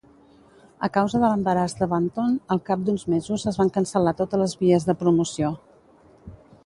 [0.85, 4.57] A causa de l'embaràs de Bunton, al cap d'uns mesos es van cancel·lar totes les
[4.63, 5.53] vies de promoció.